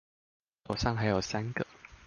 [0.67, 1.63] 手上還有三個